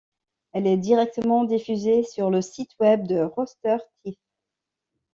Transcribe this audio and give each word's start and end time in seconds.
Elle 0.53 0.65
est 0.65 0.77
directement 0.77 1.43
diffusée 1.43 2.01
sur 2.01 2.31
le 2.31 2.41
site 2.41 2.71
web 2.79 3.05
de 3.05 3.19
Rooster 3.21 3.77
Teeth. 4.03 4.17